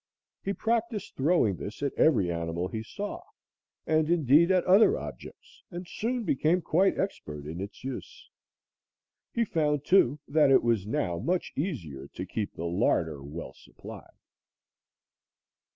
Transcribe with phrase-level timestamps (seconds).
[0.43, 3.21] He practiced throwing this at every animal he saw,
[3.85, 8.27] and, indeed, at other objects, and soon became quite expert in its use.
[9.31, 14.15] He found, too, that it was now much easier to keep the larder well supplied.